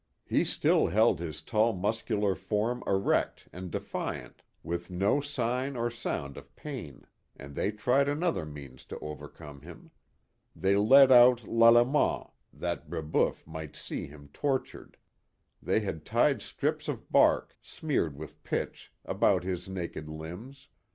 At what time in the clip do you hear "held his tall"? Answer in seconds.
0.87-1.73